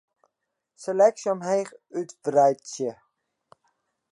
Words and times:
Seleksje 0.83 1.27
omheech 1.33 1.71
útwreidzje. 1.99 2.91